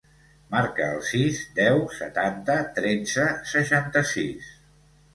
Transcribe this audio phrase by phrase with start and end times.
[0.53, 4.53] Marca el sis, deu, setanta, tretze, seixanta-sis.